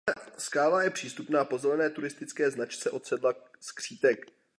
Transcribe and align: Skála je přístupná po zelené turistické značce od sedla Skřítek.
Skála 0.37 0.83
je 0.83 0.89
přístupná 0.89 1.45
po 1.45 1.57
zelené 1.57 1.89
turistické 1.89 2.51
značce 2.51 2.89
od 2.91 3.05
sedla 3.05 3.33
Skřítek. 3.59 4.31